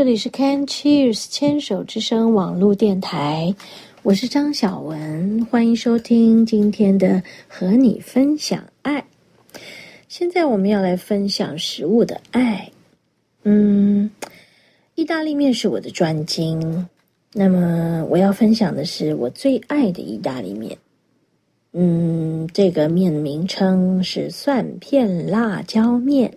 [0.00, 3.54] 这里是 Can Cheers 牵手之声网络电台，
[4.02, 9.04] 我是张小文，欢迎收听今天的和你分享爱。
[10.08, 12.72] 现在我们要来分享食物的爱。
[13.42, 14.10] 嗯，
[14.94, 16.88] 意大利面是我的专精，
[17.34, 20.78] 那么我要分享的是我最爱的意大利面。
[21.74, 26.34] 嗯，这个面名称是蒜片辣椒面，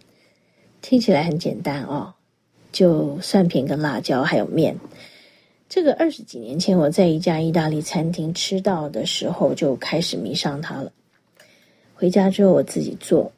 [0.81, 2.12] 听起来很简单哦，
[2.73, 4.75] 就蒜片跟辣椒还有面。
[5.69, 10.91] 这个二十几年前我在一家意大利餐厅吃到的时候就开始迷上它了。
[11.95, 13.31] 回家之后我自己做，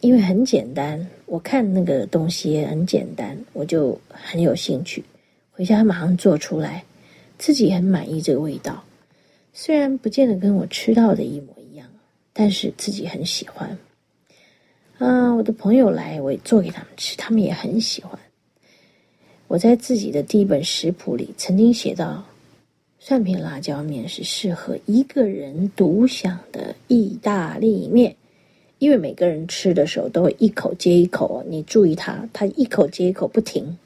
[0.00, 5.04] 因为很简单，我看那个东西也很简单，我就很有兴趣，
[5.52, 6.82] 回家马上做出来，
[7.38, 8.82] 自己很满意这个味道。
[9.52, 11.86] 虽然不见得跟我吃到的一模一样，
[12.32, 13.76] 但是自己很喜欢。
[14.98, 18.18] 啊，我的朋友来，我也做给他们吃，他们也很喜欢。
[19.50, 22.24] 我在自己的第一本食谱里曾经写到，
[23.00, 28.14] 蒜片辣椒面是适合一个人独享的意大利面，
[28.78, 33.76] 因为每个人吃的时候都会一口接一口，你注意它，它一口接一口不停。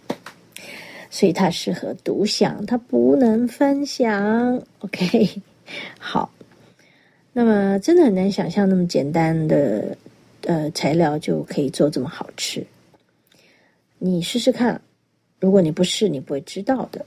[1.09, 4.63] 所以它适合独享，它不能分享。
[4.81, 5.31] OK。
[5.99, 6.31] 好，
[7.33, 9.97] 那么真的很难想象那么简单的
[10.43, 12.67] 呃材料就可以做这么好吃。
[13.99, 14.79] 你试试看，
[15.45, 17.05] 如果你不试，你不会知道的。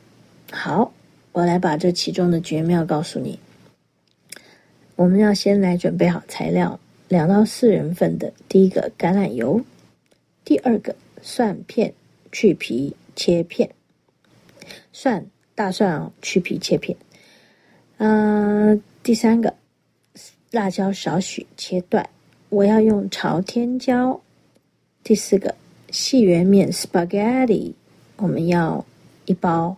[0.51, 0.93] 好，
[1.31, 3.39] 我来把这其中的绝妙告诉你。
[4.95, 8.31] 我们要先来准备好材料，两到四人份的。
[8.47, 9.59] 第一个橄榄油，
[10.45, 11.91] 第二个蒜片
[12.31, 13.67] 去皮切片，
[14.93, 16.95] 蒜大蒜哦去皮切片。
[17.97, 19.51] 嗯，第三个，
[20.51, 22.07] 辣椒少许切断，
[22.49, 24.21] 我要用朝天椒。
[25.03, 25.55] 第四个，
[25.89, 27.73] 细圆面 spaghetti，
[28.17, 28.85] 我们要
[29.25, 29.77] 一包，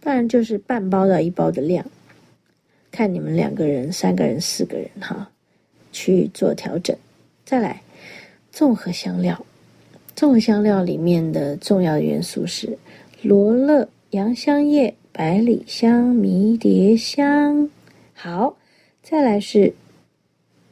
[0.00, 1.84] 当然就是半包到一包的量，
[2.90, 5.30] 看你们两个人、三个人、四个人哈，
[5.92, 6.96] 去做调整。
[7.44, 7.80] 再来，
[8.50, 9.46] 综合香料，
[10.14, 12.76] 综合香料里面的重要元素是
[13.22, 14.94] 罗勒、洋香叶。
[15.18, 17.70] 百里香、迷迭香，
[18.12, 18.54] 好，
[19.02, 19.72] 再来是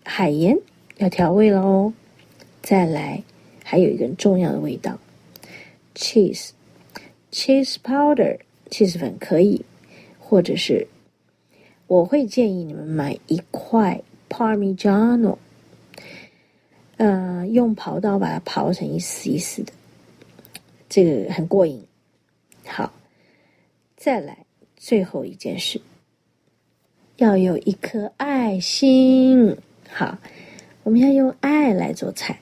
[0.05, 0.59] 海盐，
[0.99, 1.95] 要调味了哦。
[2.61, 3.23] 再来，
[3.65, 4.99] 还有一个重要的味道
[5.95, 6.51] ，cheese
[7.35, 9.65] Cheese powder，cheese 粉可以，
[10.21, 10.87] 或者是
[11.89, 14.01] 我会建议你们买一块
[14.31, 15.37] Parmigiano，
[16.97, 19.73] 呃，用刨刀把它刨成一丝一丝的，
[20.89, 21.85] 这个很过瘾。
[22.65, 22.93] 好。
[23.97, 24.45] 再来，
[24.77, 25.81] 最后一件事，
[27.17, 29.57] 要有一颗爱心。
[29.89, 30.19] 好，
[30.85, 32.39] 我们要用爱来做菜。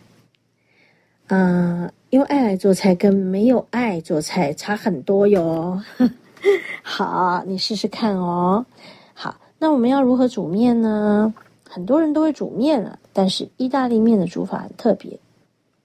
[1.28, 5.82] 嗯，用爱来做菜跟没有爱做菜差很多哟。
[6.84, 8.66] 好，你试试看哦。
[9.14, 11.32] 好，那我们要如何煮面呢？
[11.66, 15.18] 很多人都会煮面啊，但是意大利面的煮法很特别，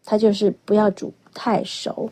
[0.03, 2.11] 它就是不要煮太熟，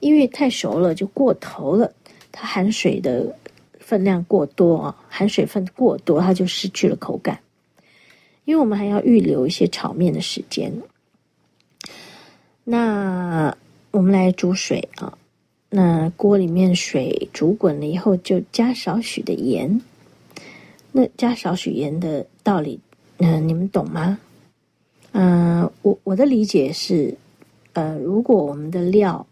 [0.00, 1.92] 因为太熟了就过头了。
[2.32, 3.32] 它含水的
[3.78, 7.38] 分量过多啊，含水分过多，它就失去了口感。
[8.46, 10.72] 因为我们还要预留一些炒面的时间。
[12.64, 13.56] 那
[13.90, 15.16] 我们来煮水啊，
[15.70, 19.80] 那锅里面水煮滚了以后，就加少许的盐。
[20.92, 22.78] 那加少许盐的道理，
[23.18, 24.18] 嗯，你们懂吗？
[25.12, 27.14] 嗯，我我的理解是，
[27.72, 29.26] 呃，如果我们的料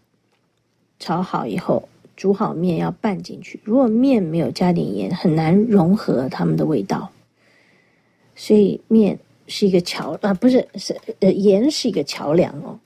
[0.99, 1.87] 炒好以后。
[2.17, 7.09] 煮好面要拌进去，如果面没有加点盐，很难融合它们的味道。
[8.35, 9.17] 所以面
[9.47, 12.77] 是一个桥啊，不是是呃盐是一个桥梁哦。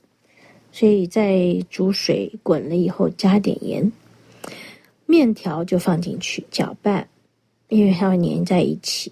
[0.76, 3.90] 所以在煮水滚了以后加点盐，
[5.06, 7.08] 面条就放进去搅拌，
[7.68, 9.10] 因为它会粘在一起。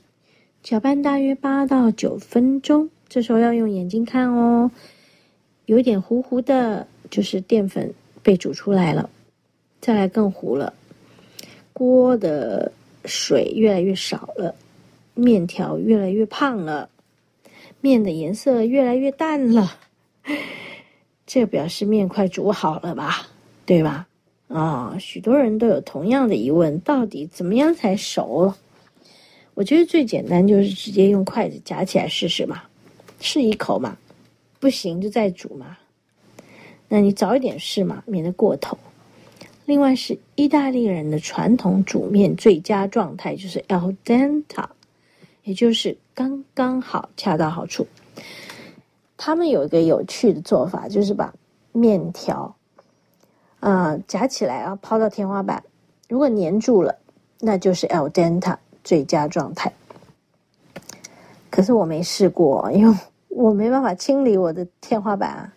[0.62, 4.70] 搅拌大约八到九分钟，这时候要用眼睛看哦，
[5.64, 9.08] 有点糊糊的，就是淀粉被煮出来了。
[9.80, 10.74] 再来更糊了，
[11.72, 12.70] 锅的
[13.06, 14.54] 水越来越少了，
[15.14, 16.90] 面条越来越胖了，
[17.80, 19.78] 面的颜色越来越淡了，
[21.26, 23.26] 这表示面快煮好了吧？
[23.66, 24.06] 对吧？
[24.48, 28.54] 啊，许多人都有同样的疑问：到底怎么样才熟？
[29.54, 32.62] 我觉得最简单就是直接用筷子夹起来试试嘛，
[33.20, 33.96] 试一口嘛，
[34.60, 35.78] 不行就再煮嘛。
[36.88, 38.76] 那你早一点试嘛，免得过头。
[39.64, 44.66] 另外是意大利人的传统煮面最佳状态就是 al dente，
[45.42, 47.86] 也就是刚刚好、恰到好处。
[49.16, 51.32] 他们有一个有趣的做法，就是把
[51.72, 52.54] 面条，
[53.60, 55.62] 啊，夹起来啊，抛到天花板。
[56.08, 56.94] 如果粘住了，
[57.40, 59.72] 那就是 al dente 最佳状态。
[61.50, 65.52] 可是我没试过，因为 我没办法清理我的天花板啊。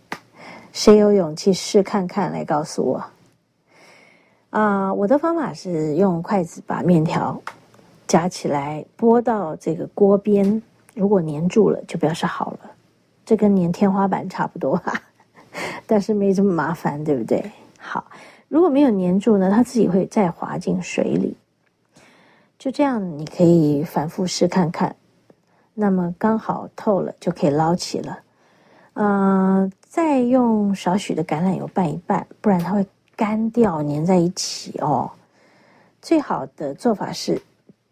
[0.72, 2.32] 谁有勇气试看看？
[2.32, 3.04] 来告诉我。
[4.52, 7.42] 啊，我的方法是用筷子把面条
[8.08, 10.62] 夹起来，拨到这个锅边。
[10.94, 12.60] 如果粘住了，就表示好了。
[13.28, 15.00] 这跟粘天花板差不多哈，
[15.86, 17.52] 但是没这么麻烦，对不对？
[17.78, 18.10] 好，
[18.48, 21.36] 如果没有粘住呢，它自己会再滑进水里。
[22.58, 24.96] 就这样，你可以反复试看看。
[25.74, 28.20] 那么刚好透了，就可以捞起了。
[28.94, 32.88] 嗯，再用少许的橄榄油拌一拌，不然它会。
[33.18, 35.10] 干掉粘在一起哦，
[36.04, 37.42] 最好的做法是，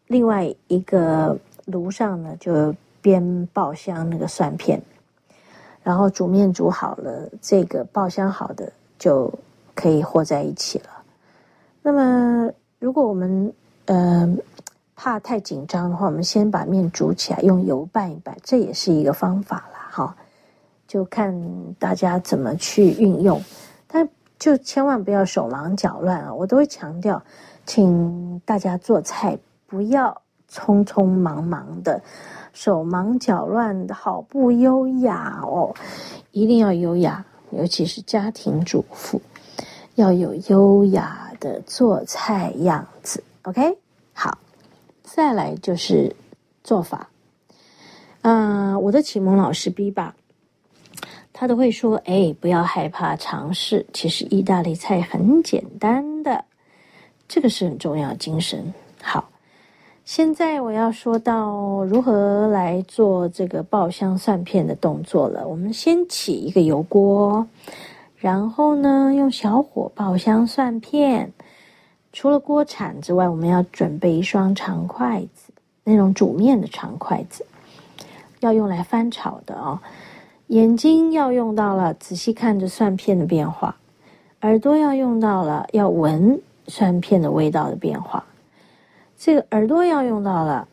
[0.05, 1.35] 另外一个
[1.65, 2.71] 炉上呢就
[3.01, 4.79] 边爆香那个蒜片，
[5.85, 9.31] 然后煮面煮好了，这个爆香好的就
[9.75, 10.89] 可以和在一起了。
[11.83, 13.53] 那么如果我们
[13.85, 14.27] 呃
[14.95, 19.89] 怕太紧张的话，我们先把面煮起来，用油拌一拌，这也是一个方法啦。
[19.91, 20.15] 哈，
[20.87, 21.39] 就看
[21.77, 23.39] 大家怎么去运用，
[23.87, 24.09] 但。
[24.37, 26.33] 就千万不要手忙脚乱啊！
[26.33, 27.23] 我都会强调，
[27.65, 29.35] 请大家做菜
[29.65, 30.21] 不要
[30.51, 32.01] 匆匆忙忙的，
[32.55, 35.75] 手忙脚乱的好不优雅哦！
[36.31, 39.21] 一定要优雅，尤其是家庭主妇
[39.95, 43.21] 要有优雅的做菜样子。
[43.41, 43.77] OK，
[44.13, 44.37] 好，
[45.03, 46.15] 再来就是
[46.63, 47.09] 做法。
[48.21, 50.15] 嗯，我的启蒙老师 B 爸。
[51.33, 53.85] 他都会说：“哎，不要害怕尝试。
[53.91, 56.45] 其实意大利菜很简单的，
[57.27, 58.73] 这个是很重要精神。”
[59.03, 59.29] 好，
[60.05, 65.47] 现在我要说到如何来做这个爆香蒜片的动作了。
[65.47, 67.47] 我们先起一个油锅，
[68.15, 71.33] 然后呢，用小火爆香蒜片。
[72.13, 75.51] 除了锅铲之外，我们要准备一双长筷子，
[75.83, 77.43] 那种煮面的长筷子，
[78.41, 79.79] 要用来翻炒的哦。
[80.47, 83.73] 眼睛要用到了，仔细看着蒜片的变化；
[84.41, 88.23] 耳朵要用到了，要闻蒜片的味道的变化。
[89.17, 90.67] 这个耳朵要用到了。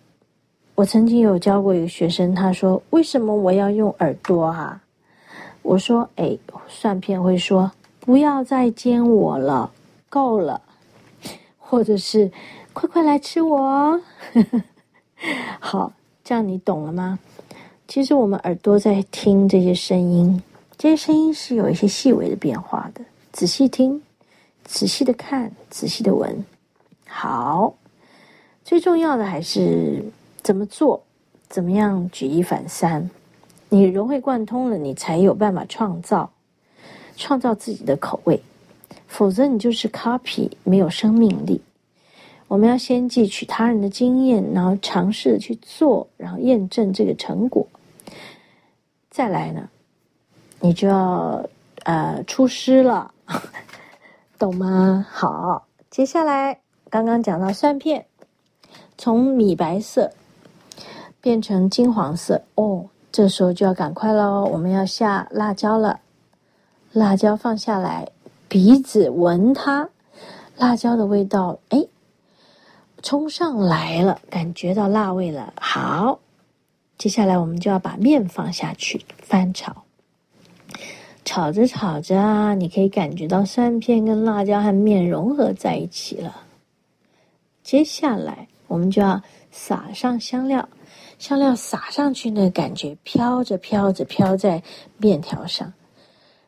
[0.74, 4.82] 我曾经有教过一个学生，他说：“为什么我要用耳朵啊？”
[5.62, 6.36] 我说：“哎，
[6.66, 9.70] 蒜片会说不要再煎我了，
[10.08, 10.60] 够了，
[11.58, 12.30] 或者是
[12.72, 14.00] 快快来吃我。
[15.60, 15.92] ”好，
[16.24, 17.18] 这样你懂了吗？
[17.86, 20.42] 其实我们耳朵在听这些声音，
[20.78, 23.04] 这些声音是有一些细微的变化的。
[23.30, 24.02] 仔细听，
[24.64, 26.44] 仔细的看，仔细的闻。
[27.06, 27.74] 好，
[28.64, 30.04] 最重要的还是
[30.42, 31.02] 怎么做，
[31.48, 33.10] 怎么样举一反三。
[33.68, 36.30] 你融会贯通了，你才有办法创造，
[37.16, 38.40] 创造自己的口味。
[39.08, 41.60] 否则你就是 copy，没有生命力。
[42.48, 47.66] 我们要先汲取他人的经验，然后尝试去做，然后验证这个成果。
[49.10, 49.68] 再来呢，
[50.60, 51.44] 你就要
[51.84, 53.12] 呃出师了，
[54.38, 55.06] 懂吗？
[55.10, 58.06] 好，接下来刚刚讲到蒜片，
[59.02, 60.12] 从米白色
[61.20, 65.98] 变成金黄色哦，这时候就要赶快喽，我们要下辣椒了。
[66.92, 68.06] 辣椒放下来，
[68.46, 69.88] 鼻子闻它，
[70.56, 71.84] 辣椒的味道哎，
[73.02, 75.52] 冲上来了，感觉到辣味了。
[75.60, 76.20] 好。
[76.96, 79.82] 接下来我们就要把面放下去翻炒，
[81.24, 86.42] 炒着炒着啊，你可以感觉到蒜片跟辣椒和面融合在一起了。
[87.64, 90.66] 接下来我们就要撒上香料，
[91.18, 94.62] 香料撒上去那感觉飘着飘着飘在
[94.96, 95.70] 面条上，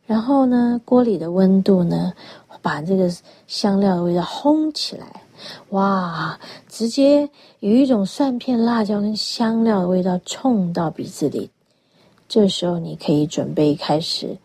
[0.06, 2.14] 然后呢，锅里的温度呢，
[2.62, 3.14] 把这个
[3.46, 5.20] 香料的味道烘起来。
[5.70, 6.38] 哇！
[6.66, 7.28] 直接
[7.58, 11.50] 有一种蒜片、辣椒跟香料的味道冲到鼻子里，
[12.26, 14.38] 这时候你可以准备开始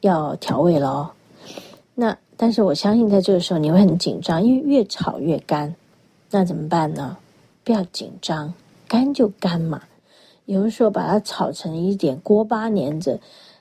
[0.00, 1.10] 要调味了哦。
[1.94, 5.74] 那但是我相信在这个时候你会很紧张，因为越炒越干。
[6.30, 7.16] 那怎么办呢？
[7.64, 8.52] 不要紧张，
[8.86, 9.82] 干就干嘛。
[10.44, 13.18] 有的时候把它炒成一点锅巴粘着，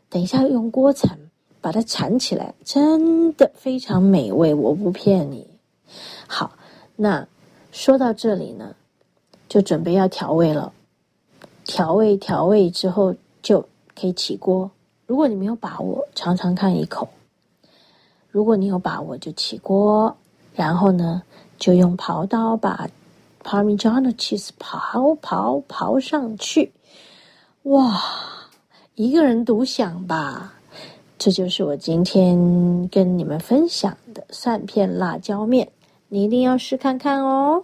[0.09, 1.17] 等一下用锅铲
[1.61, 5.47] 把它铲起来，真的非常美味，我不骗你。
[6.27, 6.51] 好，
[6.95, 7.27] 那
[7.71, 8.75] 说到这里呢，
[9.49, 10.71] 就准备要调味了。
[11.63, 13.67] 调味调味之后就
[13.99, 14.69] 可以起锅。
[15.07, 17.07] 如果你没有把握，尝尝看一口；
[18.29, 20.15] 如果你有把握，就起锅。
[20.53, 21.23] 然后呢，
[21.65, 22.87] 就用刨刀把
[23.43, 26.71] Parmigiano cheese 刨刨刨上去。
[27.63, 27.99] 哇，
[28.93, 30.53] 一个人独享吧。
[31.17, 35.67] 这就是我今天跟你们分享的蒜片辣椒面，
[36.09, 37.63] 你一定要试看看哦。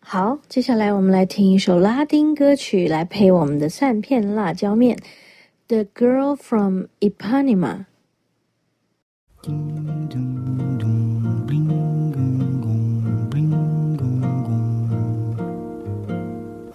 [0.00, 4.96] 好，接下来我们来听一首拉丁歌曲来配我们的蒜片辣椒面，
[5.68, 7.84] 《The Girl from Ipanema》。